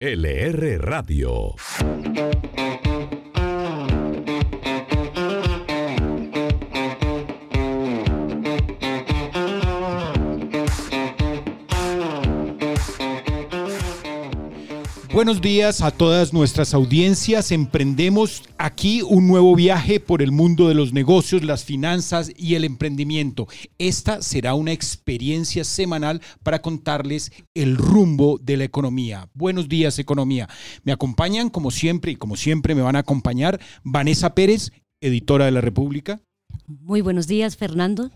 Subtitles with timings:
[0.00, 1.54] LR Radio.
[15.14, 17.52] Buenos días a todas nuestras audiencias.
[17.52, 22.64] Emprendemos aquí un nuevo viaje por el mundo de los negocios, las finanzas y el
[22.64, 23.46] emprendimiento.
[23.78, 29.30] Esta será una experiencia semanal para contarles el rumbo de la economía.
[29.34, 30.48] Buenos días, economía.
[30.82, 35.52] Me acompañan como siempre y como siempre me van a acompañar Vanessa Pérez, editora de
[35.52, 36.22] La República.
[36.66, 38.10] Muy buenos días, Fernando.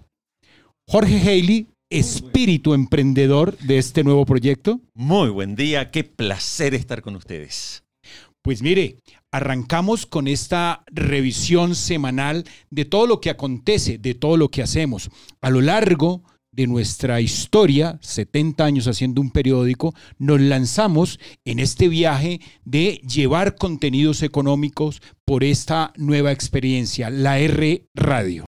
[0.89, 4.81] Jorge Haley, espíritu emprendedor de este nuevo proyecto?
[4.95, 7.85] Muy buen día, qué placer estar con ustedes.
[8.43, 8.97] Pues mire,
[9.31, 15.11] arrancamos con esta revisión semanal de todo lo que acontece, de todo lo que hacemos.
[15.41, 21.89] A lo largo de nuestra historia, 70 años haciendo un periódico, nos lanzamos en este
[21.89, 28.45] viaje de llevar contenidos económicos por esta nueva experiencia, la R Radio.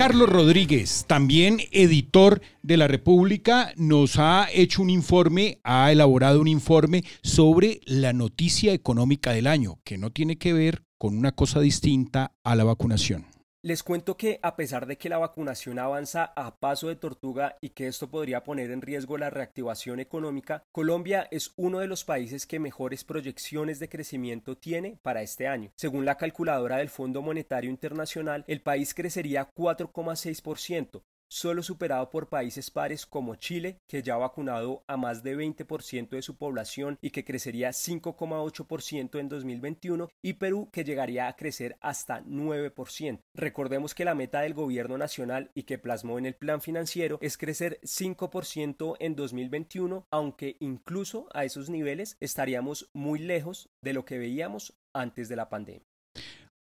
[0.00, 6.48] Carlos Rodríguez, también editor de La República, nos ha hecho un informe, ha elaborado un
[6.48, 11.60] informe sobre la noticia económica del año, que no tiene que ver con una cosa
[11.60, 13.26] distinta a la vacunación.
[13.62, 17.70] Les cuento que a pesar de que la vacunación avanza a paso de tortuga y
[17.70, 22.46] que esto podría poner en riesgo la reactivación económica, Colombia es uno de los países
[22.46, 25.72] que mejores proyecciones de crecimiento tiene para este año.
[25.76, 32.70] Según la calculadora del Fondo Monetario Internacional, el país crecería 4,6%, solo superado por países
[32.70, 37.10] pares como Chile, que ya ha vacunado a más de 20% de su población y
[37.10, 43.20] que crecería 5,8% en 2021, y Perú, que llegaría a crecer hasta 9%.
[43.34, 47.38] Recordemos que la meta del gobierno nacional y que plasmó en el plan financiero es
[47.38, 54.18] crecer 5% en 2021, aunque incluso a esos niveles estaríamos muy lejos de lo que
[54.18, 55.89] veíamos antes de la pandemia.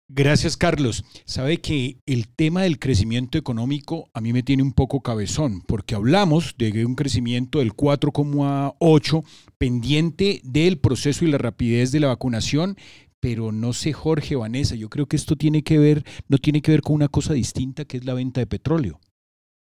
[0.08, 1.02] Gracias, Carlos.
[1.24, 5.94] Sabe que el tema del crecimiento económico a mí me tiene un poco cabezón, porque
[5.94, 9.24] hablamos de un crecimiento del 4,8
[9.56, 12.76] pendiente del proceso y la rapidez de la vacunación,
[13.18, 16.72] pero no sé, Jorge, Vanessa, yo creo que esto tiene que ver, no tiene que
[16.72, 19.00] ver con una cosa distinta que es la venta de petróleo.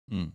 [0.08, 0.32] Mm.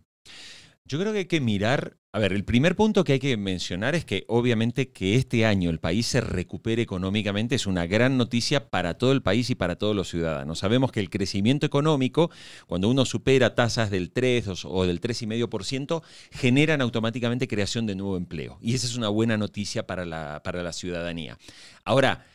[0.90, 3.94] Yo creo que hay que mirar, a ver, el primer punto que hay que mencionar
[3.94, 8.72] es que obviamente que este año el país se recupere económicamente es una gran noticia
[8.72, 10.58] para todo el país y para todos los ciudadanos.
[10.58, 12.32] Sabemos que el crecimiento económico,
[12.66, 16.02] cuando uno supera tasas del 3 o del 3,5%,
[16.32, 18.58] generan automáticamente creación de nuevo empleo.
[18.60, 21.38] Y esa es una buena noticia para la, para la ciudadanía.
[21.84, 22.26] Ahora,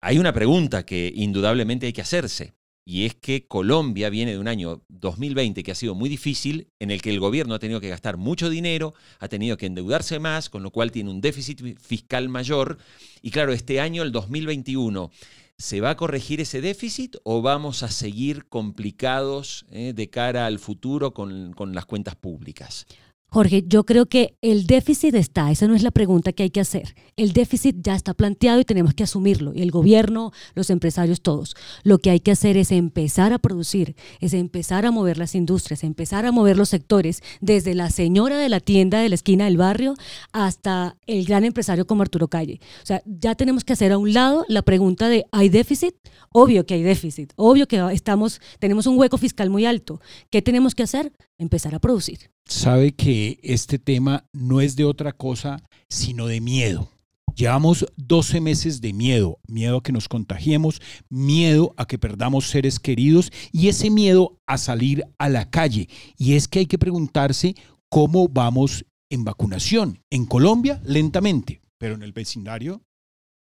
[0.00, 4.48] hay una pregunta que indudablemente hay que hacerse y es que Colombia viene de un
[4.48, 7.88] año 2020 que ha sido muy difícil, en el que el gobierno ha tenido que
[7.88, 12.28] gastar mucho dinero, ha tenido que endeudarse más, con lo cual tiene un déficit fiscal
[12.28, 12.78] mayor.
[13.22, 15.10] Y claro, este año, el 2021,
[15.56, 20.58] ¿se va a corregir ese déficit o vamos a seguir complicados eh, de cara al
[20.58, 22.86] futuro con, con las cuentas públicas?
[23.34, 26.60] Jorge, yo creo que el déficit está, esa no es la pregunta que hay que
[26.60, 26.94] hacer.
[27.16, 31.56] El déficit ya está planteado y tenemos que asumirlo, y el gobierno, los empresarios, todos.
[31.82, 35.82] Lo que hay que hacer es empezar a producir, es empezar a mover las industrias,
[35.82, 39.56] empezar a mover los sectores, desde la señora de la tienda de la esquina del
[39.56, 39.96] barrio
[40.30, 42.60] hasta el gran empresario como Arturo Calle.
[42.84, 45.96] O sea, ya tenemos que hacer a un lado la pregunta de ¿hay déficit?
[46.30, 50.00] Obvio que hay déficit, obvio que estamos, tenemos un hueco fiscal muy alto.
[50.30, 51.12] ¿Qué tenemos que hacer?
[51.36, 56.88] Empezar a producir sabe que este tema no es de otra cosa sino de miedo.
[57.34, 62.78] Llevamos 12 meses de miedo, miedo a que nos contagiemos, miedo a que perdamos seres
[62.78, 65.88] queridos y ese miedo a salir a la calle.
[66.16, 67.56] Y es que hay que preguntarse
[67.88, 70.00] cómo vamos en vacunación.
[70.10, 72.82] En Colombia, lentamente, pero en el vecindario.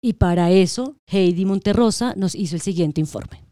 [0.01, 3.48] Y para eso, Heidi Monterrosa nos hizo el siguiente informe.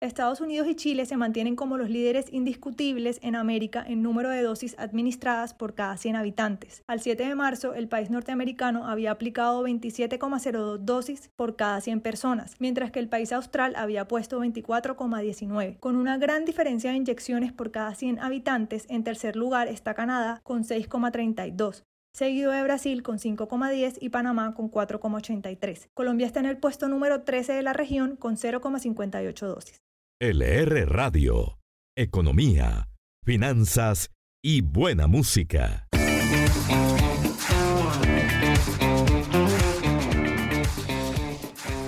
[0.00, 4.42] Estados Unidos y Chile se mantienen como los líderes indiscutibles en América en número de
[4.42, 6.84] dosis administradas por cada 100 habitantes.
[6.86, 12.54] Al 7 de marzo, el país norteamericano había aplicado 27,02 dosis por cada 100 personas,
[12.60, 15.80] mientras que el país austral había puesto 24,19.
[15.80, 20.40] Con una gran diferencia de inyecciones por cada 100 habitantes, en tercer lugar está Canadá
[20.44, 25.88] con 6,32 seguido de Brasil con 5,10 y Panamá con 4,83.
[25.94, 29.87] Colombia está en el puesto número 13 de la región con 0,58 dosis.
[30.20, 31.60] LR Radio,
[31.96, 32.88] Economía,
[33.24, 34.10] Finanzas
[34.42, 35.86] y Buena Música.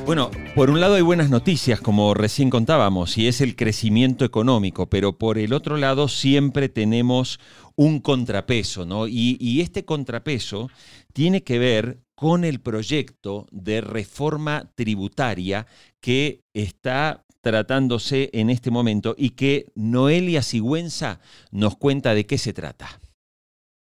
[0.06, 4.88] Bueno, por un lado hay buenas noticias, como recién contábamos, y es el crecimiento económico,
[4.88, 7.40] pero por el otro lado siempre tenemos
[7.74, 9.08] un contrapeso, ¿no?
[9.08, 10.70] Y, y este contrapeso
[11.12, 15.66] tiene que ver con el proyecto de reforma tributaria
[16.00, 21.20] que está tratándose en este momento y que Noelia Sigüenza
[21.50, 23.00] nos cuenta de qué se trata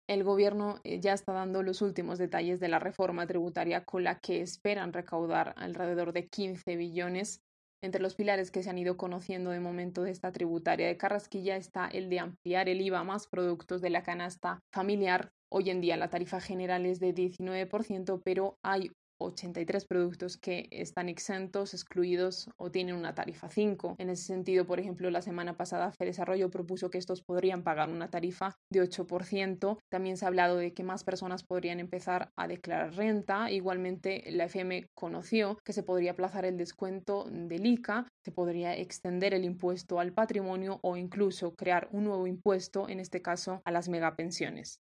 [0.07, 4.19] el gobierno eh, ya está dando los últimos detalles de la reforma tributaria con la
[4.19, 7.41] que esperan recaudar alrededor de 15 billones.
[7.83, 11.57] Entre los pilares que se han ido conociendo de momento de esta tributaria de Carrasquilla
[11.57, 15.29] está el de ampliar el IVA a más productos de la canasta familiar.
[15.51, 21.09] Hoy en día la tarifa general es de 19%, pero hay 83 productos que están
[21.09, 23.95] exentos, excluidos o tienen una tarifa 5.
[23.99, 28.09] En ese sentido, por ejemplo, la semana pasada Desarrollo propuso que estos podrían pagar una
[28.09, 29.77] tarifa de 8%.
[29.89, 33.51] También se ha hablado de que más personas podrían empezar a declarar renta.
[33.51, 39.33] Igualmente, la FM conoció que se podría aplazar el descuento del ICA, se podría extender
[39.33, 43.89] el impuesto al patrimonio o incluso crear un nuevo impuesto, en este caso a las
[43.89, 44.79] megapensiones.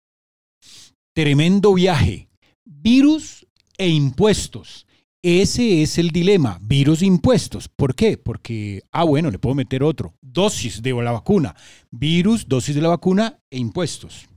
[1.14, 2.30] Tremendo viaje.
[2.64, 3.48] Virus
[3.82, 4.86] e impuestos.
[5.24, 7.68] Ese es el dilema, virus e impuestos.
[7.68, 8.16] ¿Por qué?
[8.16, 10.14] Porque, ah, bueno, le puedo meter otro.
[10.22, 11.56] Dosis de la vacuna.
[11.90, 14.28] Virus, dosis de la vacuna e impuestos.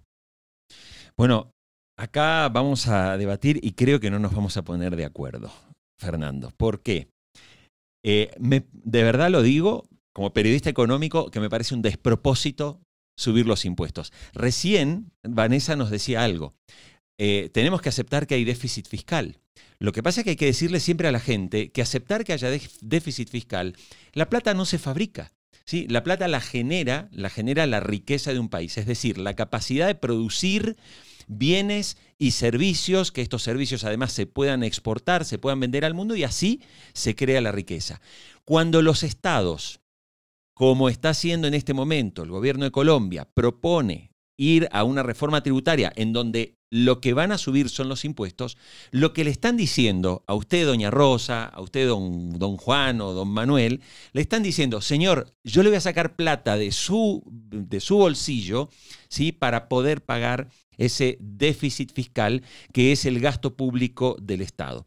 [1.15, 1.51] Bueno,
[1.99, 5.53] acá vamos a debatir y creo que no nos vamos a poner de acuerdo,
[6.01, 6.51] Fernando.
[6.57, 7.09] ¿Por qué?
[8.03, 12.81] Eh, de verdad lo digo, como periodista económico, que me parece un despropósito
[13.19, 14.11] subir los impuestos.
[14.33, 16.55] Recién Vanessa nos decía algo.
[17.19, 19.39] Eh, tenemos que aceptar que hay déficit fiscal.
[19.79, 22.33] Lo que pasa es que hay que decirle siempre a la gente que aceptar que
[22.33, 22.51] haya
[22.81, 23.77] déficit fiscal,
[24.13, 25.33] la plata no se fabrica.
[25.65, 25.87] ¿sí?
[25.89, 29.87] La plata la genera, la genera la riqueza de un país, es decir, la capacidad
[29.87, 30.77] de producir
[31.27, 36.17] bienes y servicios, que estos servicios además se puedan exportar, se puedan vender al mundo
[36.17, 36.61] y así
[36.93, 38.01] se crea la riqueza.
[38.45, 39.81] Cuando los estados,
[40.55, 45.43] como está haciendo en este momento el gobierno de Colombia, propone ir a una reforma
[45.43, 48.57] tributaria en donde lo que van a subir son los impuestos,
[48.91, 53.13] lo que le están diciendo a usted, doña Rosa, a usted, don, don Juan o
[53.13, 53.81] don Manuel,
[54.13, 58.71] le están diciendo, señor, yo le voy a sacar plata de su, de su bolsillo
[59.09, 59.33] ¿sí?
[59.33, 64.85] para poder pagar ese déficit fiscal que es el gasto público del Estado.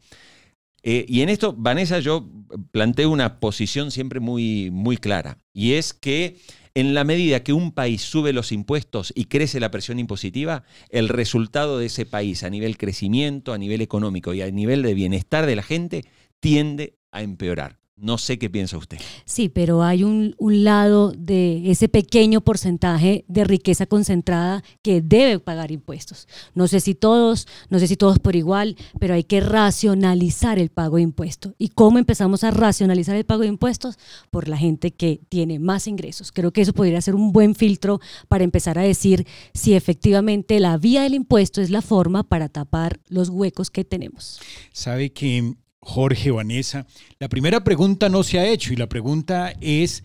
[0.90, 2.30] Eh, y en esto, Vanessa, yo
[2.70, 6.38] planteo una posición siempre muy, muy clara, y es que
[6.72, 11.10] en la medida que un país sube los impuestos y crece la presión impositiva, el
[11.10, 15.44] resultado de ese país a nivel crecimiento, a nivel económico y a nivel de bienestar
[15.44, 16.06] de la gente
[16.40, 17.77] tiende a empeorar.
[18.00, 18.98] No sé qué piensa usted.
[19.24, 25.72] Sí, pero hay un, lado de ese pequeño porcentaje de riqueza concentrada que debe pagar
[25.72, 26.28] impuestos.
[26.54, 30.70] No sé si todos, no sé si todos por igual, pero hay que racionalizar el
[30.70, 31.54] pago de impuestos.
[31.58, 33.98] ¿Y cómo empezamos a racionalizar el pago de impuestos?
[34.30, 36.30] Por la gente que tiene más ingresos.
[36.30, 40.78] Creo que eso podría ser un buen filtro para empezar a decir si efectivamente la
[40.78, 44.40] vía del impuesto es la forma para tapar los huecos que tenemos.
[44.72, 46.86] Sabe que Jorge, Vanessa.
[47.18, 50.02] La primera pregunta no se ha hecho y la pregunta es,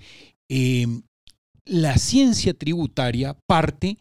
[0.50, 0.86] eh,
[1.66, 3.98] ¿la ciencia tributaria parte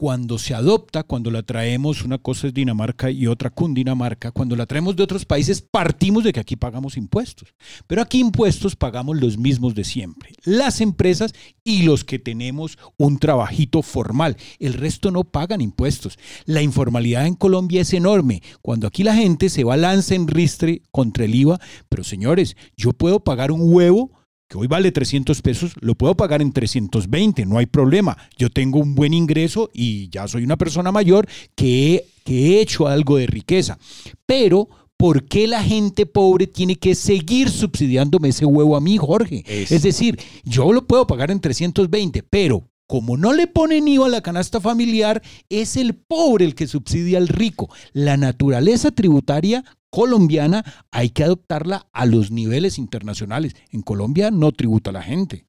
[0.00, 4.64] cuando se adopta, cuando la traemos, una cosa es Dinamarca y otra Cundinamarca, cuando la
[4.64, 7.52] traemos de otros países, partimos de que aquí pagamos impuestos.
[7.86, 13.18] Pero aquí impuestos pagamos los mismos de siempre, las empresas y los que tenemos un
[13.18, 14.38] trabajito formal.
[14.58, 16.18] El resto no pagan impuestos.
[16.46, 18.42] La informalidad en Colombia es enorme.
[18.62, 23.20] Cuando aquí la gente se balanza en ristre contra el IVA, pero señores, yo puedo
[23.20, 24.12] pagar un huevo
[24.50, 28.18] que hoy vale 300 pesos, lo puedo pagar en 320, no hay problema.
[28.36, 32.60] Yo tengo un buen ingreso y ya soy una persona mayor que he, que he
[32.60, 33.78] hecho algo de riqueza.
[34.26, 39.44] Pero, ¿por qué la gente pobre tiene que seguir subsidiándome ese huevo a mí, Jorge?
[39.46, 44.08] Es decir, yo lo puedo pagar en 320, pero como no le ponen IVA a
[44.08, 47.70] la canasta familiar, es el pobre el que subsidia al rico.
[47.92, 53.54] La naturaleza tributaria colombiana hay que adoptarla a los niveles internacionales.
[53.70, 55.46] En Colombia no tributa la gente.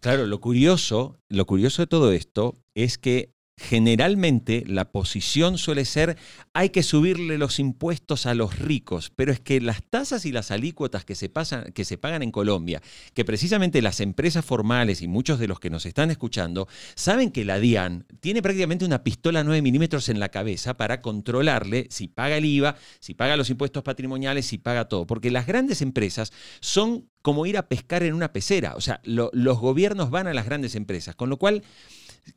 [0.00, 6.16] Claro, lo curioso, lo curioso de todo esto es que generalmente la posición suele ser
[6.52, 10.50] hay que subirle los impuestos a los ricos, pero es que las tasas y las
[10.50, 12.82] alícuotas que se, pasan, que se pagan en Colombia,
[13.12, 17.44] que precisamente las empresas formales y muchos de los que nos están escuchando saben que
[17.44, 22.36] la DIAN tiene prácticamente una pistola 9 milímetros en la cabeza para controlarle si paga
[22.36, 27.08] el IVA, si paga los impuestos patrimoniales, si paga todo, porque las grandes empresas son
[27.22, 30.74] como ir a pescar en una pecera, o sea, los gobiernos van a las grandes
[30.74, 31.62] empresas, con lo cual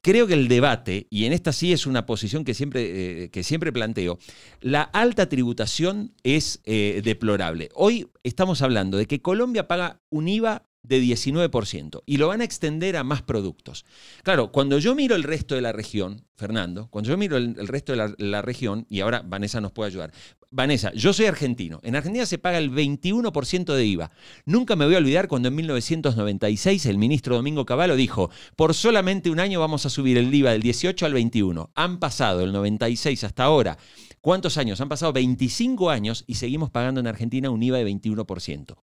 [0.02, 3.44] creo que el debate, y en esta sí es una posición que siempre, eh, que
[3.44, 4.20] siempre planteo,
[4.62, 7.70] la alta tributación es eh, deplorable.
[7.74, 12.44] Hoy estamos hablando de que Colombia paga un IVA de 19% y lo van a
[12.44, 13.86] extender a más productos.
[14.24, 17.94] Claro, cuando yo miro el resto de la región, Fernando, cuando yo miro el, resto
[17.94, 20.14] de la, región, y ahora Vanessa nos puede ayudar.
[20.50, 21.80] Vanessa, yo soy argentino.
[21.84, 24.12] En Argentina se paga el 21% de IVA.
[24.46, 29.30] Nunca me voy a olvidar cuando en 1996 el ministro Domingo Cavallo dijo, por solamente
[29.30, 31.72] un año vamos a subir el IVA del 18 al 21.
[31.76, 33.78] Han pasado el 96 hasta ahora.
[34.22, 34.82] ¿Cuántos años?
[34.82, 38.78] Han pasado 25 años y seguimos pagando en Argentina un IVA de 21%.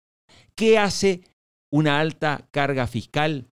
[0.55, 1.23] ¿Qué hace
[1.71, 3.51] una alta carga fiscal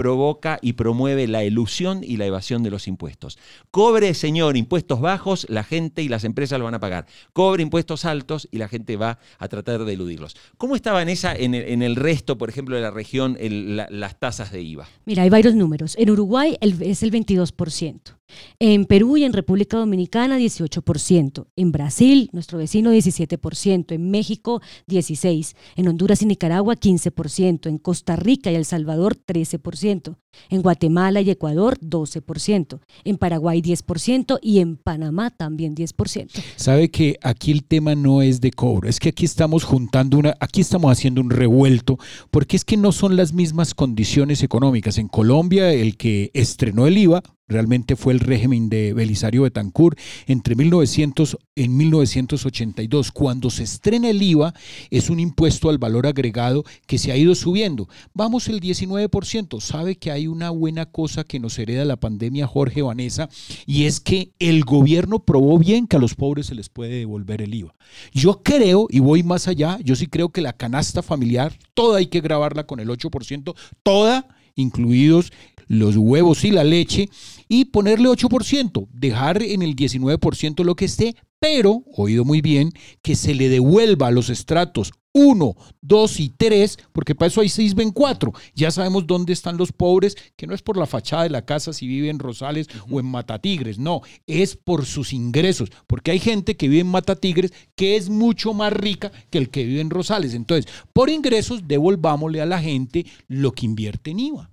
[0.00, 3.36] provoca y promueve la ilusión y la evasión de los impuestos.
[3.70, 7.04] Cobre, señor, impuestos bajos, la gente y las empresas lo van a pagar.
[7.34, 10.36] Cobre impuestos altos y la gente va a tratar de eludirlos.
[10.56, 14.88] ¿Cómo estaban esa, en, el, resto, por ejemplo, de la región, las tasas de IVA?
[15.04, 15.94] Mira, hay varios números.
[15.98, 18.19] En Uruguay es el 22%.
[18.58, 25.54] En Perú y en República Dominicana 18%, en Brasil, nuestro vecino 17%, en México 16%,
[25.76, 30.16] en Honduras y Nicaragua 15%, en Costa Rica y El Salvador 13%,
[30.48, 36.30] en Guatemala y Ecuador 12%, en Paraguay 10% y en Panamá también 10%.
[36.56, 40.34] Sabe que aquí el tema no es de cobro, es que aquí estamos juntando una,
[40.40, 41.98] aquí estamos haciendo un revuelto,
[42.30, 44.98] porque es que no son las mismas condiciones económicas.
[44.98, 50.54] En Colombia el que estrenó el IVA realmente fue el régimen de Belisario Betancourt entre
[50.54, 54.54] 1900 en 1982 cuando se estrena el IVA
[54.90, 57.88] es un impuesto al valor agregado que se ha ido subiendo.
[58.14, 62.82] Vamos el 19% sabe que hay una buena cosa que nos hereda la pandemia Jorge
[62.82, 63.28] Vanessa
[63.66, 67.42] y es que el gobierno probó bien que a los pobres se les puede devolver
[67.42, 67.74] el IVA
[68.12, 72.06] yo creo y voy más allá yo sí creo que la canasta familiar toda hay
[72.06, 75.32] que grabarla con el 8% toda incluidos
[75.66, 77.08] los huevos y la leche,
[77.48, 83.14] y ponerle 8%, dejar en el 19% lo que esté, pero, oído muy bien, que
[83.14, 87.74] se le devuelva a los estratos 1, 2 y 3, porque para eso hay 6
[87.74, 88.32] ven 4.
[88.54, 91.72] Ya sabemos dónde están los pobres, que no es por la fachada de la casa
[91.72, 96.56] si vive en Rosales o en Matatigres, no, es por sus ingresos, porque hay gente
[96.56, 100.34] que vive en Matatigres que es mucho más rica que el que vive en Rosales.
[100.34, 104.50] Entonces, por ingresos, devolvámosle a la gente lo que invierte en IVA.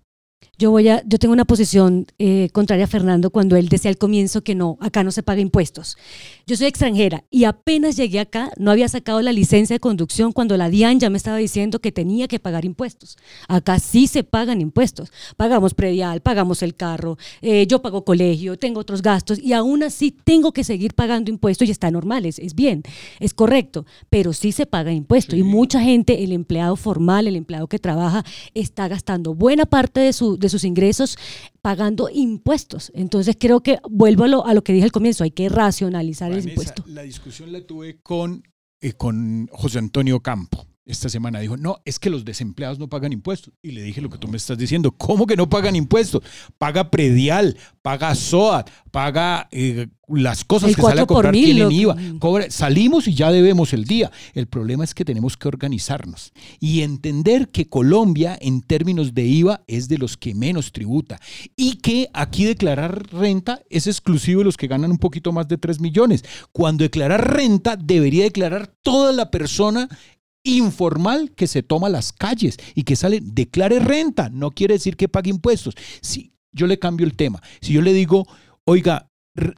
[0.60, 3.98] Yo, voy a, yo tengo una posición eh, contraria a Fernando cuando él decía al
[3.98, 5.98] comienzo que no, acá no se paga impuestos.
[6.48, 10.58] Yo soy extranjera y apenas llegué acá, no había sacado la licencia de conducción cuando
[10.58, 13.18] la DIAN ya me estaba diciendo que tenía que pagar impuestos.
[13.48, 15.12] Acá sí se pagan impuestos.
[15.36, 20.12] Pagamos predial, pagamos el carro, eh, yo pago colegio, tengo otros gastos y aún así
[20.12, 22.84] tengo que seguir pagando impuestos y está normal, es, bien,
[23.20, 27.68] es correcto, pero sí se paga impuestos y mucha gente, el empleado formal, el empleado
[27.68, 31.18] que trabaja, está gastando buena parte de su sus ingresos
[31.62, 32.92] pagando impuestos.
[32.96, 36.32] Entonces creo que vuelvo a lo, a lo que dije al comienzo, hay que racionalizar
[36.32, 36.84] el impuesto.
[36.88, 38.44] La discusión la tuve con,
[38.82, 41.40] eh, con José Antonio Campo esta semana.
[41.40, 43.54] Dijo, no, es que los desempleados no pagan impuestos.
[43.62, 44.92] Y le dije lo que tú me estás diciendo.
[44.92, 46.24] ¿Cómo que no pagan impuestos?
[46.58, 51.96] Paga predial, paga SOAT, paga eh, las cosas que sale a comprar tienen IVA.
[52.50, 54.12] salimos y ya debemos el día.
[54.34, 59.64] El problema es que tenemos que organizarnos y entender que Colombia en términos de IVA
[59.68, 61.20] es de los que menos tributa
[61.58, 65.58] y que aquí declarar renta es exclusivo de los que ganan un poquito más de
[65.58, 66.24] 3 millones.
[66.54, 69.90] Cuando declarar renta debería declarar toda la persona
[70.44, 75.10] informal que se toma las calles y que sale, declare renta, no quiere decir que
[75.10, 75.76] pague impuestos.
[76.02, 78.28] Si yo le cambio el tema, si yo le digo,
[78.66, 79.10] oiga,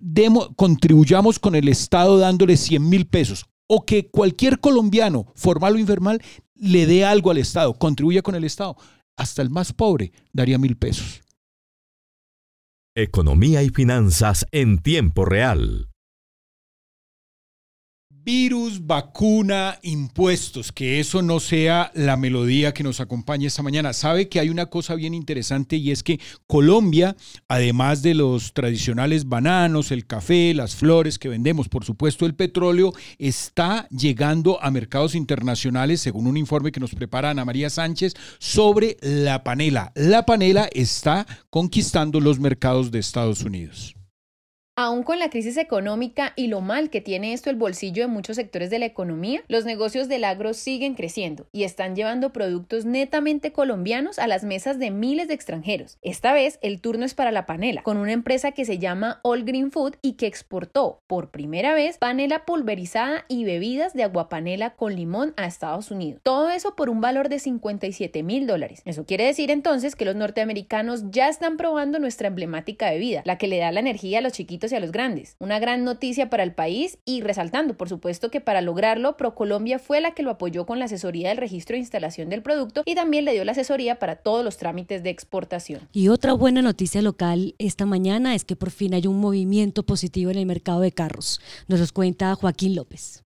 [0.01, 5.79] demo, contribuyamos con el Estado dándole 100 mil pesos, o que cualquier colombiano, formal o
[5.79, 6.21] informal,
[6.55, 8.75] le dé algo al Estado, contribuya con el Estado,
[9.17, 11.21] hasta el más pobre daría mil pesos.
[12.95, 15.88] Economía y finanzas en tiempo real
[18.23, 23.93] virus, vacuna, impuestos, que eso no sea la melodía que nos acompaña esta mañana.
[23.93, 27.15] Sabe que hay una cosa bien interesante y es que Colombia,
[27.47, 32.93] además de los tradicionales bananos, el café, las flores que vendemos, por supuesto el petróleo,
[33.17, 38.97] está llegando a mercados internacionales, según un informe que nos prepara Ana María Sánchez, sobre
[39.01, 39.91] la panela.
[39.95, 43.98] La panela está conquistando los mercados de Estados Unidos.
[44.81, 48.37] Aún con la crisis económica y lo mal que tiene esto el bolsillo de muchos
[48.37, 53.51] sectores de la economía, los negocios del agro siguen creciendo y están llevando productos netamente
[53.51, 55.97] colombianos a las mesas de miles de extranjeros.
[56.01, 59.43] Esta vez el turno es para la panela, con una empresa que se llama All
[59.43, 64.95] Green Food y que exportó por primera vez panela pulverizada y bebidas de aguapanela con
[64.95, 66.21] limón a Estados Unidos.
[66.23, 68.81] Todo eso por un valor de 57 mil dólares.
[68.85, 73.49] Eso quiere decir entonces que los norteamericanos ya están probando nuestra emblemática bebida, la que
[73.49, 75.35] le da la energía a los chiquitos y a los grandes.
[75.39, 80.01] Una gran noticia para el país y resaltando, por supuesto, que para lograrlo, ProColombia fue
[80.01, 83.25] la que lo apoyó con la asesoría del registro de instalación del producto y también
[83.25, 85.87] le dio la asesoría para todos los trámites de exportación.
[85.91, 90.31] Y otra buena noticia local esta mañana es que por fin hay un movimiento positivo
[90.31, 91.39] en el mercado de carros.
[91.67, 93.23] Nos los cuenta Joaquín López.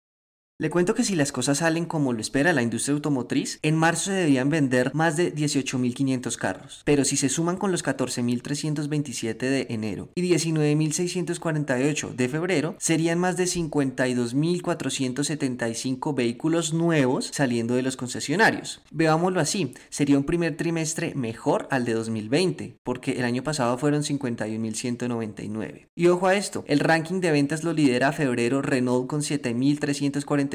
[0.61, 4.11] Le cuento que si las cosas salen como lo espera la industria automotriz, en marzo
[4.11, 9.69] se debían vender más de 18.500 carros, pero si se suman con los 14.327 de
[9.71, 18.83] enero y 19.648 de febrero, serían más de 52.475 vehículos nuevos saliendo de los concesionarios.
[18.91, 24.03] Veámoslo así, sería un primer trimestre mejor al de 2020, porque el año pasado fueron
[24.03, 25.87] 51.199.
[25.95, 30.50] Y ojo a esto, el ranking de ventas lo lidera febrero Renault con 7.340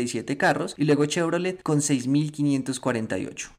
[0.77, 3.55] y luego Chevrolet con 6.548.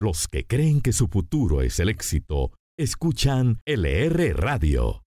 [0.00, 5.02] Los que creen que su futuro es el éxito, escuchan LR Radio.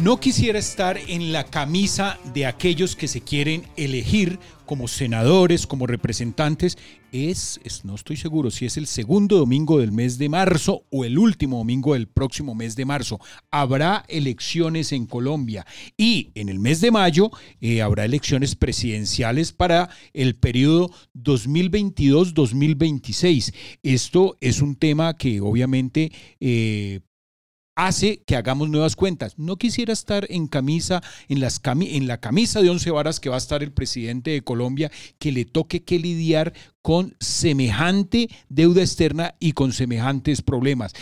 [0.00, 5.88] No quisiera estar en la camisa de aquellos que se quieren elegir como senadores, como
[5.88, 6.78] representantes.
[7.10, 11.18] Es, no estoy seguro si es el segundo domingo del mes de marzo o el
[11.18, 13.18] último domingo del próximo mes de marzo.
[13.50, 19.90] Habrá elecciones en Colombia y en el mes de mayo eh, habrá elecciones presidenciales para
[20.12, 23.52] el periodo 2022-2026.
[23.82, 27.00] Esto es un tema que obviamente eh,
[27.78, 29.38] hace que hagamos nuevas cuentas.
[29.38, 33.36] No quisiera estar en camisa, en, las en la camisa de once varas que va
[33.36, 39.36] a estar el presidente de Colombia, que le toque que lidiar con semejante deuda externa
[39.38, 40.92] y con semejantes problemas.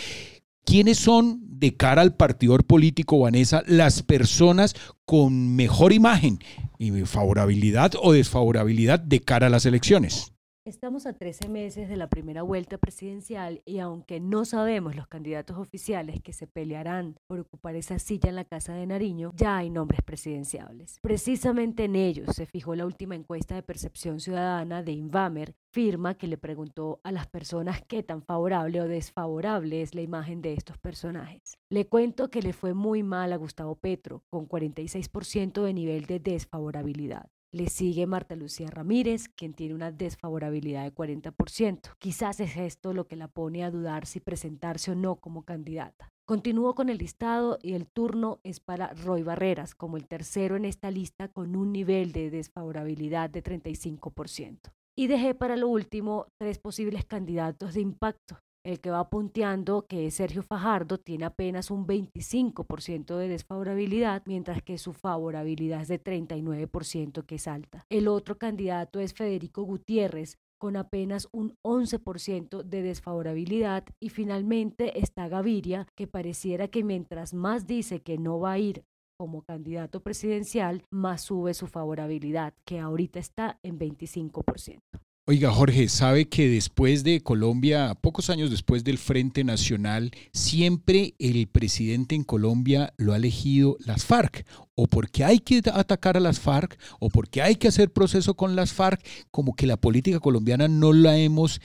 [0.66, 4.74] ¿Quiénes son, de cara al partidor político, Vanessa, las personas
[5.06, 6.40] con mejor imagen
[6.78, 10.35] y favorabilidad o desfavorabilidad de cara a las elecciones?
[10.66, 15.58] Estamos a 13 meses de la primera vuelta presidencial y aunque no sabemos los candidatos
[15.58, 19.70] oficiales que se pelearán por ocupar esa silla en la Casa de Nariño, ya hay
[19.70, 20.98] nombres presidenciables.
[21.02, 26.26] Precisamente en ellos se fijó la última encuesta de percepción ciudadana de Invamer, firma que
[26.26, 30.78] le preguntó a las personas qué tan favorable o desfavorable es la imagen de estos
[30.78, 31.58] personajes.
[31.70, 36.18] Le cuento que le fue muy mal a Gustavo Petro, con 46% de nivel de
[36.18, 37.30] desfavorabilidad.
[37.56, 41.94] Le sigue Marta Lucía Ramírez, quien tiene una desfavorabilidad de 40%.
[41.98, 46.12] Quizás es esto lo que la pone a dudar si presentarse o no como candidata.
[46.26, 50.66] Continúo con el listado y el turno es para Roy Barreras, como el tercero en
[50.66, 54.74] esta lista con un nivel de desfavorabilidad de 35%.
[54.94, 60.06] Y dejé para lo último tres posibles candidatos de impacto el que va punteando, que
[60.06, 66.02] es Sergio Fajardo, tiene apenas un 25% de desfavorabilidad, mientras que su favorabilidad es de
[66.02, 67.86] 39%, que es alta.
[67.88, 73.84] El otro candidato es Federico Gutiérrez, con apenas un 11% de desfavorabilidad.
[74.00, 78.84] Y finalmente está Gaviria, que pareciera que mientras más dice que no va a ir
[79.16, 84.80] como candidato presidencial, más sube su favorabilidad, que ahorita está en 25%.
[85.28, 91.48] Oiga, Jorge, sabe que después de Colombia, pocos años después del Frente Nacional, siempre el
[91.48, 96.38] presidente en Colombia lo ha elegido las FARC, o porque hay que atacar a las
[96.38, 100.68] FARC, o porque hay que hacer proceso con las FARC, como que la política colombiana
[100.68, 101.60] no la hemos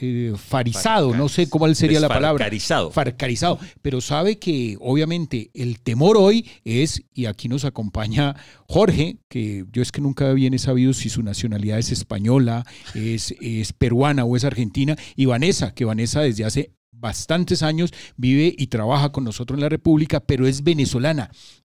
[0.00, 2.44] eh, farizado, no sé cuál sería la palabra.
[2.44, 2.90] Farcarizado.
[2.90, 3.58] Farcarizado.
[3.80, 8.36] Pero sabe que obviamente el temor hoy es, y aquí nos acompaña
[8.68, 13.34] Jorge, que yo es que nunca bien he sabido si su nacionalidad es española, es,
[13.40, 18.68] es peruana o es argentina, y Vanessa, que Vanessa desde hace bastantes años vive y
[18.68, 21.30] trabaja con nosotros en la República, pero es venezolana.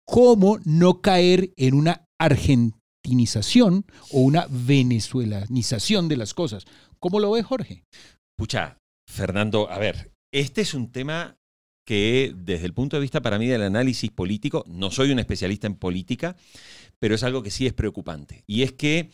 [0.05, 6.65] ¿Cómo no caer en una argentinización o una venezolanización de las cosas?
[7.03, 7.85] ¿Cómo lo ve Jorge?
[8.37, 8.79] Pucha,
[9.11, 11.37] Fernando, a ver, este es un tema
[11.85, 15.67] que desde el punto de vista para mí del análisis político, no soy un especialista
[15.67, 16.37] en política,
[17.01, 18.45] pero es algo que sí es preocupante.
[18.47, 19.11] Y es que,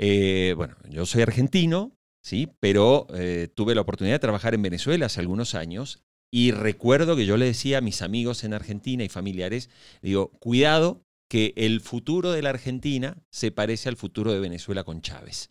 [0.00, 2.48] eh, bueno, yo soy argentino, ¿sí?
[2.58, 7.26] Pero eh, tuve la oportunidad de trabajar en Venezuela hace algunos años y recuerdo que
[7.26, 9.70] yo le decía a mis amigos en Argentina y familiares,
[10.02, 15.00] digo, cuidado que el futuro de la Argentina se parece al futuro de Venezuela con
[15.00, 15.50] Chávez.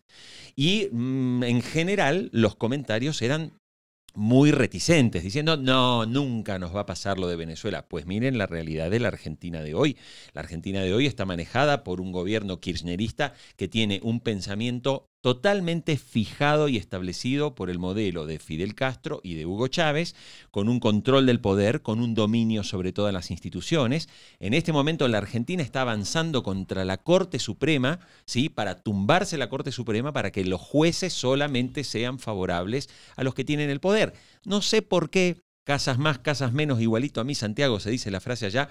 [0.54, 3.58] Y mm, en general los comentarios eran
[4.12, 7.88] muy reticentes, diciendo, no, nunca nos va a pasar lo de Venezuela.
[7.88, 9.96] Pues miren la realidad de la Argentina de hoy.
[10.34, 15.96] La Argentina de hoy está manejada por un gobierno kirchnerista que tiene un pensamiento totalmente
[15.96, 20.14] fijado y establecido por el modelo de Fidel Castro y de Hugo Chávez,
[20.50, 24.08] con un control del poder, con un dominio sobre todas las instituciones.
[24.38, 28.48] En este momento la Argentina está avanzando contra la Corte Suprema, ¿sí?
[28.48, 33.44] para tumbarse la Corte Suprema para que los jueces solamente sean favorables a los que
[33.44, 34.14] tienen el poder.
[34.44, 38.20] No sé por qué, casas más, casas menos, igualito a mí, Santiago, se dice la
[38.20, 38.70] frase allá,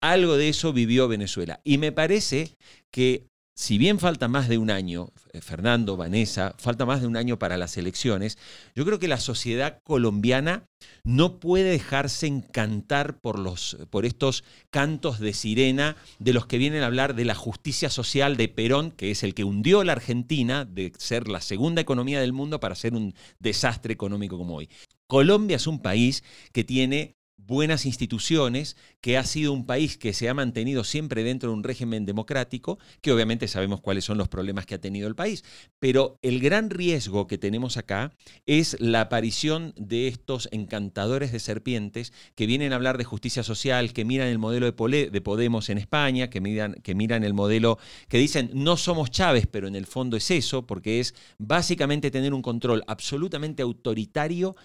[0.00, 1.60] algo de eso vivió Venezuela.
[1.64, 2.56] Y me parece
[2.90, 7.16] que si bien falta más de un año, eh, Fernando, Vanessa, falta más de un
[7.16, 8.36] año para las elecciones,
[8.74, 10.68] yo creo que la sociedad colombiana
[11.04, 16.82] no puede dejarse encantar por, los, por estos cantos de sirena de los que vienen
[16.82, 20.66] a hablar de la justicia social de Perón, que es el que hundió la Argentina
[20.66, 24.68] de ser la segunda economía del mundo para ser un desastre económico como hoy.
[25.06, 30.28] Colombia es un país que tiene buenas instituciones, que ha sido un país que se
[30.28, 34.66] ha mantenido siempre dentro de un régimen democrático, que obviamente sabemos cuáles son los problemas
[34.66, 35.44] que ha tenido el país.
[35.78, 38.12] Pero el gran riesgo que tenemos acá
[38.46, 43.92] es la aparición de estos encantadores de serpientes que vienen a hablar de justicia social,
[43.92, 48.18] que miran el modelo de Podemos en España, que miran, que miran el modelo, que
[48.18, 52.42] dicen no somos Chávez, pero en el fondo es eso, porque es básicamente tener un
[52.42, 54.56] control absolutamente autoritario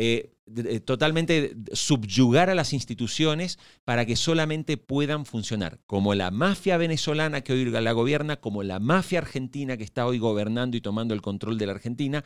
[0.00, 6.76] eh, eh, totalmente subyugar a las instituciones para que solamente puedan funcionar, como la mafia
[6.76, 11.14] venezolana que hoy la gobierna, como la mafia argentina que está hoy gobernando y tomando
[11.14, 12.24] el control de la Argentina.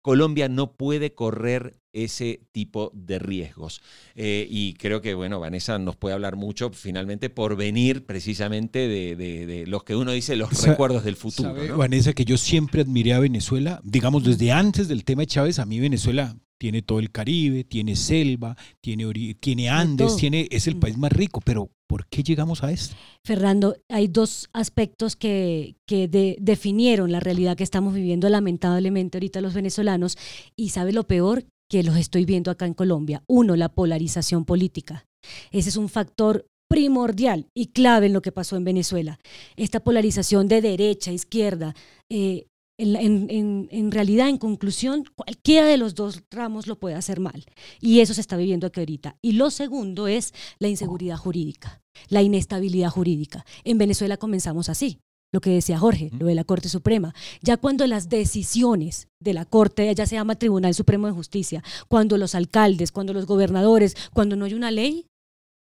[0.00, 3.82] Colombia no puede correr ese tipo de riesgos.
[4.14, 9.64] Eh, y creo que, bueno, Vanessa nos puede hablar mucho finalmente por venir precisamente de,
[9.66, 11.76] los que uno dice los recuerdos del futuro.
[11.76, 15.66] Vanessa, que yo siempre admiré a Venezuela, digamos, desde antes del tema de Chávez, a
[15.66, 20.96] mí Venezuela tiene todo el Caribe, tiene selva, tiene, tiene Andes, tiene, es el país
[20.96, 22.94] más rico, pero ¿por qué llegamos a esto?
[23.26, 26.06] Fernando, hay dos aspectos que, que
[26.40, 30.16] definieron la realidad que estamos viviendo lamentablemente ahorita los venezolanos
[30.54, 33.24] y sabe lo peor que los estoy viendo acá en Colombia.
[33.26, 35.04] Uno, la polarización política.
[35.50, 39.18] Ese es un factor primordial y clave en lo que pasó en Venezuela.
[39.56, 41.74] Esta polarización de derecha, izquierda,
[42.08, 42.46] eh,
[42.78, 47.44] en, realidad, en conclusión, cualquiera de los dos ramos lo puede hacer mal.
[47.80, 49.16] Y eso se está viviendo aquí ahorita.
[49.22, 53.44] Y lo segundo es la inseguridad jurídica, la inestabilidad jurídica.
[53.64, 54.98] En Venezuela comenzamos así
[55.32, 57.14] lo que decía Jorge, lo de la Corte Suprema.
[57.40, 62.18] Ya cuando las decisiones de la Corte, ya se llama Tribunal Supremo de Justicia, cuando
[62.18, 65.06] los alcaldes, cuando los gobernadores, cuando no hay una ley,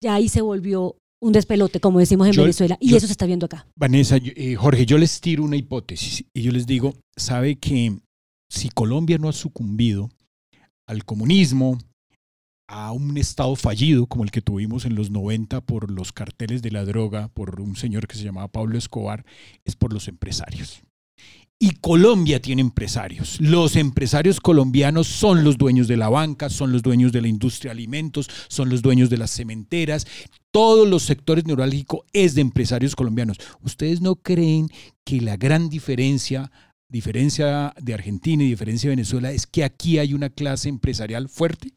[0.02, 3.46] ya ahí se volvió un despelote, como decimos en Venezuela, y eso se está viendo
[3.46, 3.66] acá.
[3.76, 7.96] Vanessa, eh, Jorge, yo les tiro una hipótesis y yo les digo, sabe que
[8.50, 10.10] si Colombia no ha sucumbido
[10.88, 11.78] al comunismo,
[12.66, 16.70] a un estado fallido como el que tuvimos en los 90 por los carteles de
[16.70, 19.24] la droga, por un señor que se llamaba Pablo Escobar,
[19.64, 20.82] es por los empresarios.
[21.64, 23.40] Y Colombia tiene empresarios.
[23.40, 27.68] Los empresarios colombianos son los dueños de la banca, son los dueños de la industria
[27.68, 30.08] de alimentos, son los dueños de las cementeras.
[30.50, 33.36] Todos los sectores neurálgicos es de empresarios colombianos.
[33.60, 34.70] ¿Ustedes no creen
[35.04, 36.50] que la gran diferencia,
[36.90, 41.74] diferencia de Argentina y diferencia de Venezuela, es que aquí hay una clase empresarial fuerte?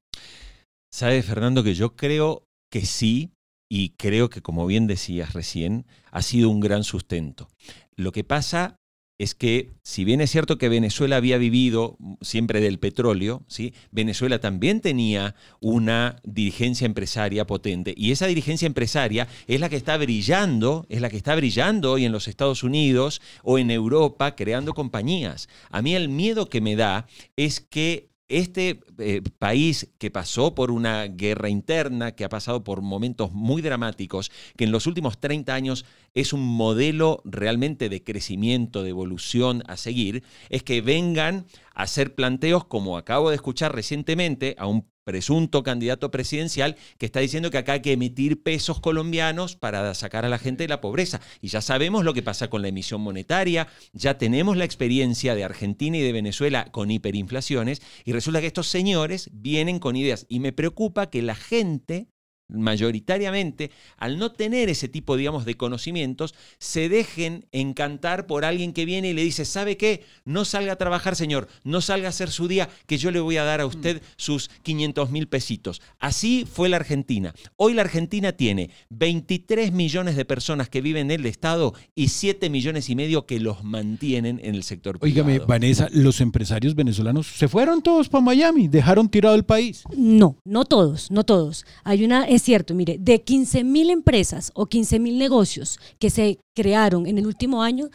[0.91, 3.33] Sabe, Fernando, que yo creo que sí,
[3.69, 7.49] y creo que, como bien decías recién, ha sido un gran sustento.
[7.95, 8.77] Lo que pasa
[9.17, 13.73] es que, si bien es cierto que Venezuela había vivido siempre del petróleo, ¿sí?
[13.91, 17.93] Venezuela también tenía una dirigencia empresaria potente.
[17.95, 22.05] Y esa dirigencia empresaria es la que está brillando, es la que está brillando hoy
[22.05, 25.47] en los Estados Unidos o en Europa creando compañías.
[25.69, 30.71] A mí el miedo que me da es que este eh, país que pasó por
[30.71, 35.53] una guerra interna, que ha pasado por momentos muy dramáticos, que en los últimos 30
[35.53, 41.83] años es un modelo realmente de crecimiento, de evolución a seguir, es que vengan a
[41.83, 47.51] hacer planteos como acabo de escuchar recientemente a un presunto candidato presidencial que está diciendo
[47.51, 51.21] que acá hay que emitir pesos colombianos para sacar a la gente de la pobreza.
[51.41, 55.43] Y ya sabemos lo que pasa con la emisión monetaria, ya tenemos la experiencia de
[55.43, 60.39] Argentina y de Venezuela con hiperinflaciones y resulta que estos señores vienen con ideas y
[60.39, 62.07] me preocupa que la gente
[62.47, 68.85] mayoritariamente, al no tener ese tipo, digamos, de conocimientos, se dejen encantar por alguien que
[68.85, 70.03] viene y le dice, ¿sabe qué?
[70.25, 73.37] No salga a trabajar, señor, no salga a hacer su día, que yo le voy
[73.37, 75.81] a dar a usted sus 500 mil pesitos.
[75.99, 77.33] Así fue la Argentina.
[77.57, 82.49] Hoy la Argentina tiene 23 millones de personas que viven en el Estado y 7
[82.49, 85.27] millones y medio que los mantienen en el sector privado.
[85.27, 89.83] Óigame, Vanessa, los empresarios venezolanos se fueron todos para Miami, dejaron tirado el país.
[89.95, 91.65] No, no todos, no todos.
[91.83, 96.39] Hay una es cierto, mire, de 15 mil empresas o 15 mil negocios que se
[96.55, 97.89] crearon en el último año,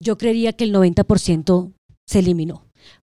[0.00, 1.72] yo creería que el 90%
[2.06, 2.65] se eliminó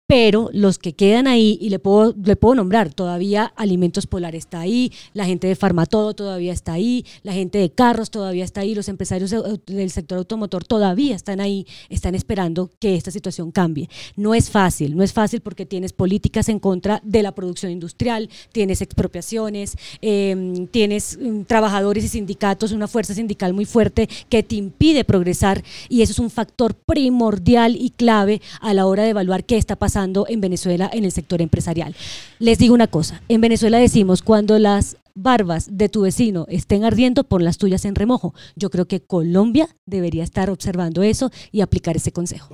[0.07, 4.59] pero los que quedan ahí, y le puedo, le puedo nombrar, todavía Alimentos Polar está
[4.59, 8.75] ahí, la gente de Farmatodo todavía está ahí, la gente de carros todavía está ahí,
[8.75, 9.33] los empresarios
[9.65, 13.89] del sector automotor todavía están ahí, están esperando que esta situación cambie.
[14.15, 18.29] No es fácil, no es fácil porque tienes políticas en contra de la producción industrial,
[18.51, 24.55] tienes expropiaciones, em, tienes mm, trabajadores y sindicatos, una fuerza sindical muy fuerte que te
[24.55, 29.45] impide progresar y eso es un factor primordial y clave a la hora de evaluar
[29.45, 31.95] qué está pasando en Venezuela en el sector empresarial.
[32.39, 37.23] Les digo una cosa, en Venezuela decimos cuando las barbas de tu vecino estén ardiendo,
[37.23, 38.33] pon las tuyas en remojo.
[38.55, 42.53] Yo creo que Colombia debería estar observando eso y aplicar ese consejo.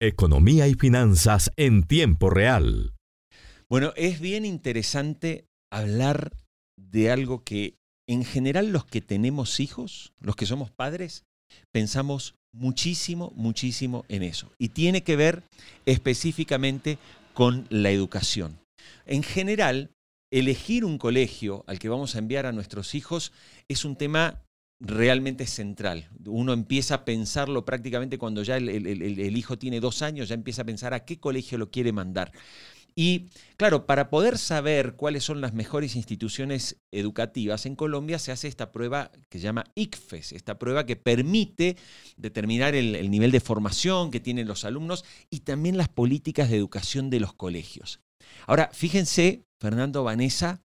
[0.00, 2.92] Economía y finanzas en tiempo real.
[3.68, 6.32] Bueno, es bien interesante hablar
[6.76, 7.76] de algo que
[8.08, 11.24] en general los que tenemos hijos, los que somos padres,
[11.72, 14.50] pensamos muchísimo, muchísimo en eso.
[14.58, 15.42] Y tiene que ver
[15.86, 16.98] específicamente
[17.34, 18.58] con la educación.
[19.06, 19.90] En general,
[20.30, 23.32] elegir un colegio al que vamos a enviar a nuestros hijos
[23.68, 24.42] es un tema
[24.80, 26.08] realmente central.
[26.24, 30.66] Uno empieza a pensarlo prácticamente cuando ya el, hijo tiene dos años, ya empieza a
[30.66, 32.32] pensar a qué colegio lo quiere mandar.
[33.00, 38.46] Y claro, para poder saber cuáles son las mejores instituciones educativas en Colombia se hace
[38.46, 41.78] esta prueba que se llama ICFES, esta prueba que permite
[42.18, 47.08] determinar el, nivel de formación que tienen los alumnos y también las políticas de educación
[47.08, 48.00] de los colegios.
[48.46, 50.60] Ahora, fíjense, Fernando Vanessa,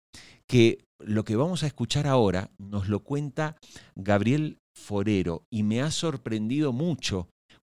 [0.47, 3.57] que lo que vamos a escuchar ahora nos lo cuenta
[3.97, 7.27] Gabriel Forero y me ha sorprendido mucho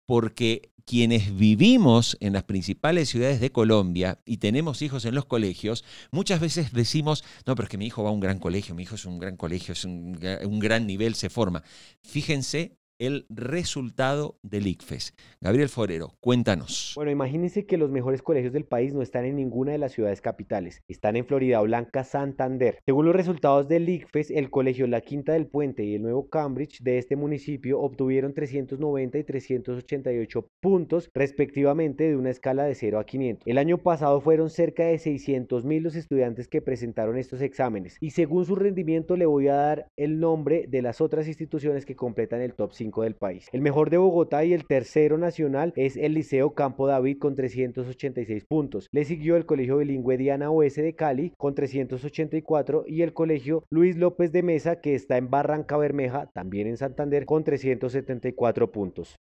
[0.06, 5.84] porque quienes vivimos en las principales ciudades de Colombia y tenemos hijos en los colegios,
[6.10, 8.82] muchas veces decimos, no, pero es que mi hijo va a un gran colegio, mi
[8.82, 11.62] hijo es un gran colegio, es un, un gran nivel, se forma.
[12.02, 15.14] Fíjense el resultado del ICFES.
[15.40, 16.92] Gabriel Forero, cuéntanos.
[16.96, 20.20] Bueno, imagínense que los mejores colegios del país no están en ninguna de las ciudades
[20.20, 22.78] capitales, están en Florida Blanca, Santander.
[22.87, 26.80] Según los resultados del ICFES, el colegio La Quinta del Puente y el nuevo Cambridge
[26.83, 33.04] de este municipio obtuvieron 390 y 388 puntos respectivamente de una escala de 0 a
[33.04, 33.46] 500.
[33.46, 38.11] El año pasado fueron cerca de 600 mil los estudiantes que presentaron estos exámenes y
[38.11, 42.40] según su rendimiento le voy a dar el nombre de las otras instituciones que completan
[42.40, 43.48] el top 5 del país.
[43.52, 48.44] El mejor de Bogotá y el tercero nacional es el Liceo Campo David con 386
[48.44, 48.88] puntos.
[48.92, 53.96] Le siguió el Colegio Bilingüe Diana Oeste de Cali con 384 y el Colegio Luis
[53.96, 59.16] López de Mesa que está en Barranca Bermeja, también en Santander, con 374 puntos.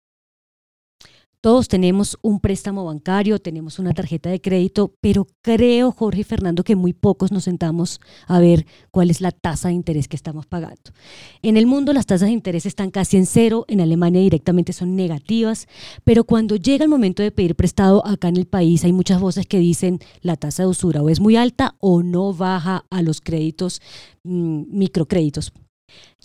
[1.43, 6.65] Todos tenemos un préstamo bancario, tenemos una tarjeta de crédito, pero creo, Jorge y Fernando,
[6.65, 10.47] que muy pocos nos sentamos a ver cuál es la tasa de interés que estamos
[10.47, 10.93] pagando.
[11.41, 14.97] En el mundo las tasas de interés están casi en cero, en Alemania directamente son
[14.97, 15.67] negativas,
[16.05, 19.47] pero cuando llega el momento de pedir prestado acá en el país hay muchas voces
[19.47, 23.23] que dicen la tasa de usura o es muy alta o no baja a los
[23.23, 23.81] créditos,
[24.25, 25.55] mm, microcréditos.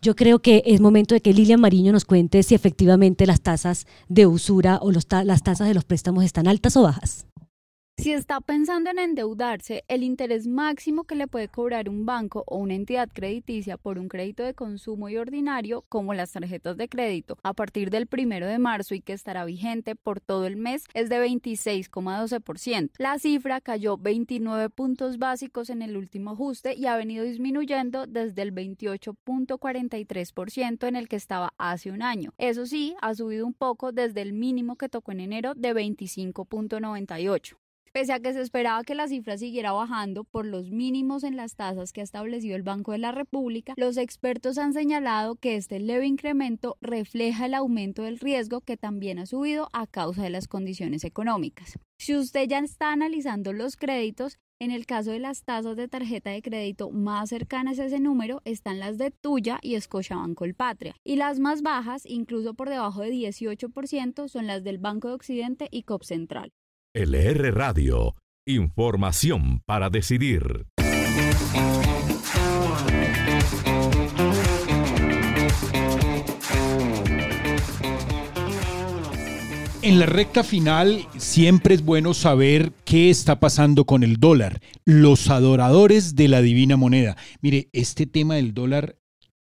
[0.05, 3.87] Yo creo que es momento de que Lilian Mariño nos cuente si efectivamente las tasas
[4.07, 7.25] de usura o las tasas de los préstamos están altas o bajas.
[7.97, 12.57] Si está pensando en endeudarse, el interés máximo que le puede cobrar un banco o
[12.57, 17.37] una entidad crediticia por un crédito de consumo y ordinario, como las tarjetas de crédito,
[17.41, 21.09] a partir del primero de marzo y que estará vigente por todo el mes, es
[21.09, 22.91] de 26,12%.
[22.99, 28.41] La cifra cayó 29 puntos básicos en el último ajuste y ha venido disminuyendo desde
[28.43, 32.33] el 28.43% en el que estaba hace un año.
[32.37, 37.55] Eso sí, ha subido un poco desde el mínimo que tocó en enero de 25.98.
[37.95, 41.55] Pese a que se esperaba que la cifra siguiera bajando por los mínimos en las
[41.55, 45.79] tasas que ha establecido el Banco de la República, los expertos han señalado que este
[45.79, 50.49] leve incremento refleja el aumento del riesgo que también ha subido a causa de las
[50.49, 51.79] condiciones económicas.
[51.97, 56.31] Si usted ya está analizando los créditos, en el caso de las tasas de tarjeta
[56.31, 60.97] de crédito más cercanas a ese número están las de Tuya y Scotiabank Colpatria.
[61.05, 65.69] Y las más bajas, incluso por debajo de 18%, son las del Banco de Occidente
[65.71, 66.51] y COP Central.
[66.97, 68.15] LR Radio,
[68.47, 70.65] información para decidir.
[79.81, 85.29] En la recta final siempre es bueno saber qué está pasando con el dólar, los
[85.29, 87.17] adoradores de la divina moneda.
[87.41, 88.95] Mire, este tema del dólar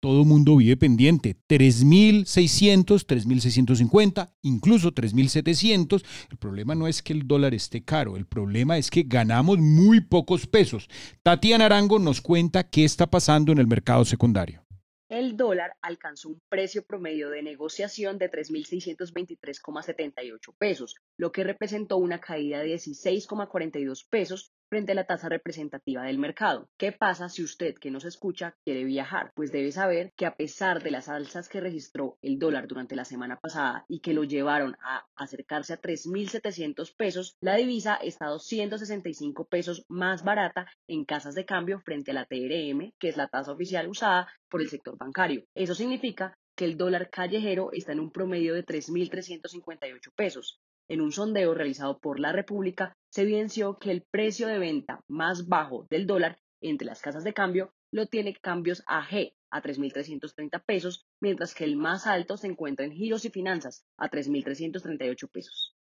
[0.03, 1.37] todo mundo vive pendiente.
[1.49, 6.03] 3.600, 3.650, incluso 3.700.
[6.29, 10.01] El problema no es que el dólar esté caro, el problema es que ganamos muy
[10.01, 10.89] pocos pesos.
[11.23, 14.65] Tatiana Arango nos cuenta qué está pasando en el mercado secundario
[15.13, 22.19] el dólar alcanzó un precio promedio de negociación de 3.623,78 pesos, lo que representó una
[22.19, 26.71] caída de 16,42 pesos frente a la tasa representativa del mercado.
[26.79, 29.31] ¿Qué pasa si usted que nos escucha quiere viajar?
[29.35, 33.05] Pues debe saber que a pesar de las alzas que registró el dólar durante la
[33.05, 39.45] semana pasada y que lo llevaron a acercarse a 3.700 pesos, la divisa está 265
[39.45, 43.53] pesos más barata en casas de cambio frente a la TRM, que es la tasa
[43.53, 45.45] oficial usada por el sector bancario.
[45.55, 50.63] Eso significa que el dólar callejero está en un promedio de 3.358 pesos.
[50.89, 55.49] En un sondeo realizado por la República, se evidenció que el precio de venta más
[55.49, 61.05] bajo del dólar entre las casas de cambio lo tiene cambios AG a 3.330 pesos,
[61.21, 65.77] mientras que el más alto se encuentra en giros y finanzas a 3.338 pesos.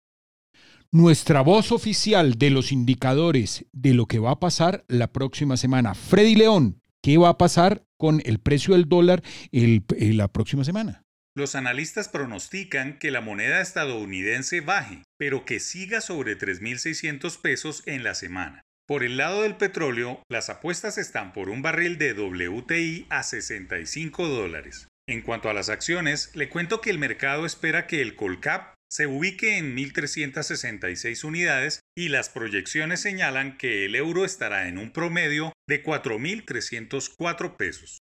[0.90, 5.94] Nuestra voz oficial de los indicadores de lo que va a pasar la próxima semana.
[5.94, 9.80] Freddy León, ¿qué va a pasar con el precio del dólar eh,
[10.12, 11.06] la próxima semana?
[11.34, 18.04] Los analistas pronostican que la moneda estadounidense baje, pero que siga sobre 3.600 pesos en
[18.04, 18.60] la semana.
[18.86, 24.28] Por el lado del petróleo, las apuestas están por un barril de WTI a 65
[24.28, 24.88] dólares.
[25.08, 29.06] En cuanto a las acciones, le cuento que el mercado espera que el Colcap se
[29.06, 35.54] ubique en 1.366 unidades y las proyecciones señalan que el euro estará en un promedio
[35.66, 37.98] de 4.304 pesos.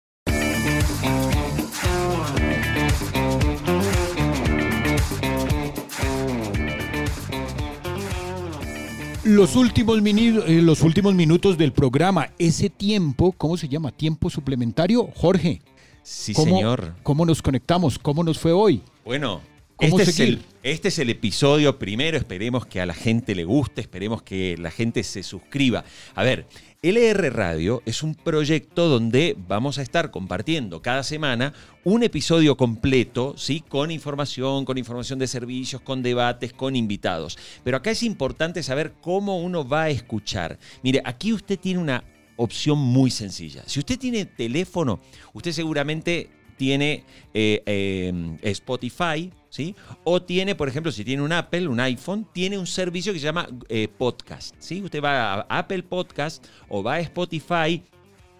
[9.24, 13.92] Los últimos, eh, los últimos minutos del programa, ese tiempo, ¿cómo se llama?
[13.92, 15.08] ¿Tiempo suplementario?
[15.16, 15.62] Jorge.
[16.02, 16.96] Sí, señor.
[17.04, 18.00] ¿Cómo nos conectamos?
[18.00, 18.82] ¿Cómo nos fue hoy?
[19.06, 19.42] Bueno,
[19.80, 23.82] este es, el, este es, el, episodio primero, esperemos que a la gente le guste,
[23.82, 25.86] esperemos que la gente se suscriba.
[26.16, 26.48] A ver,
[26.82, 33.34] LR Radio es un proyecto donde vamos a estar compartiendo cada semana un episodio completo,
[33.38, 33.60] ¿sí?
[33.60, 37.38] Con información, con información de servicios, con debates, con invitados.
[37.66, 40.58] Pero acá es importante saber cómo uno va a escuchar.
[40.82, 42.06] Mire, aquí usted tiene una
[42.38, 43.62] opción muy sencilla.
[43.66, 45.02] Si usted tiene teléfono,
[45.34, 46.30] usted seguramente
[46.60, 49.74] tiene eh, eh, Spotify, ¿sí?
[50.04, 53.24] O tiene, por ejemplo, si tiene un Apple, un iPhone, tiene un servicio que se
[53.24, 54.84] llama eh, Podcast, ¿sí?
[54.84, 57.82] Usted va a Apple Podcast o va a Spotify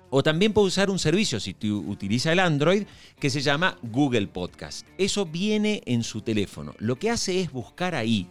[0.10, 2.84] o también puede usar un servicio, si utiliza el Android,
[3.18, 4.86] que se llama Google Podcast.
[4.98, 6.76] Eso viene en su teléfono.
[6.80, 8.28] Lo que hace es buscar ahí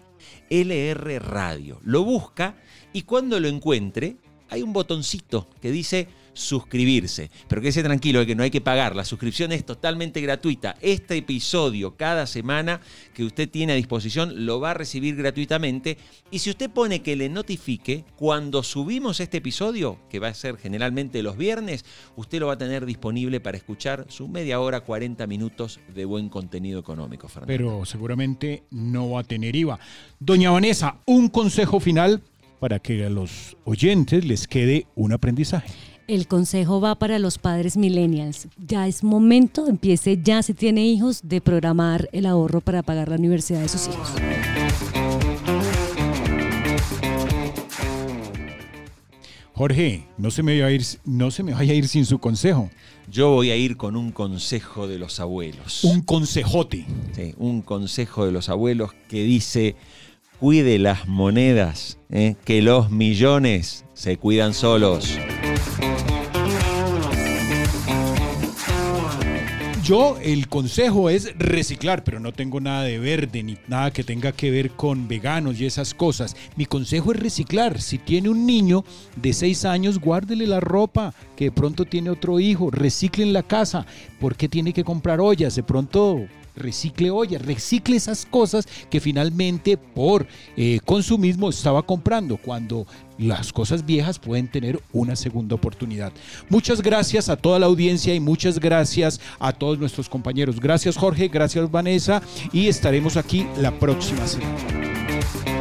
[0.51, 1.81] LR Radio.
[1.83, 2.57] Lo busca
[2.93, 4.17] y cuando lo encuentre,
[4.51, 7.31] hay un botoncito que dice suscribirse.
[7.49, 8.95] Pero quédese tranquilo de que no hay que pagar.
[8.95, 10.77] La suscripción es totalmente gratuita.
[10.81, 12.81] Este episodio cada semana
[13.13, 15.99] que usted tiene a disposición lo va a recibir gratuitamente.
[16.31, 20.57] Y si usted pone que le notifique cuando subimos este episodio, que va a ser
[20.57, 21.85] generalmente los viernes,
[22.17, 26.29] usted lo va a tener disponible para escuchar su media hora, 40 minutos de buen
[26.29, 27.49] contenido económico, Fernando.
[27.49, 29.81] Pero seguramente no va a tener IVA.
[30.21, 32.23] Doña Vanessa, un consejo final
[32.61, 35.69] para que a los oyentes les quede un aprendizaje.
[36.09, 38.49] El consejo va para los padres millennials.
[38.57, 43.17] Ya es momento, empiece ya si tiene hijos, de programar el ahorro para pagar la
[43.17, 44.09] universidad de sus hijos.
[49.53, 52.19] Jorge, no se, me vaya a ir, no se me vaya a ir sin su
[52.19, 52.71] consejo.
[53.11, 55.85] Yo voy a ir con un consejo de los abuelos.
[55.85, 56.87] Un consejote.
[57.13, 59.77] Sí, un consejo de los abuelos que dice,
[60.41, 62.37] cuide las monedas, ¿eh?
[62.47, 65.19] que los millones se cuidan solos.
[69.89, 74.33] Yo el consejo es reciclar, pero no tengo nada de verde ni nada que tenga
[74.33, 76.37] que ver con veganos y esas cosas.
[76.57, 77.81] Mi consejo es reciclar.
[77.81, 78.85] Si tiene un niño
[79.17, 83.43] de 6 años, guárdele la ropa, que de pronto tiene otro hijo, recicle en la
[83.43, 83.87] casa.
[84.21, 85.57] ¿Por qué tiene que comprar ollas?
[85.57, 86.27] De pronto
[86.59, 92.87] recicle ollas, recicle esas cosas que finalmente por eh, consumismo estaba comprando cuando
[93.19, 96.13] las cosas viejas pueden tener una segunda oportunidad.
[96.49, 100.61] Muchas gracias a toda la audiencia y muchas gracias a todos nuestros compañeros.
[100.61, 105.58] Gracias Jorge, gracias Vanessa y estaremos aquí la próxima semana.